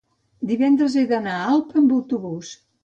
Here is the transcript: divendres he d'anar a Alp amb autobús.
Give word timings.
divendres 0.51 0.95
he 0.95 1.05
d'anar 1.13 1.37
a 1.43 1.47
Alp 1.53 1.79
amb 1.85 1.97
autobús. 2.01 2.55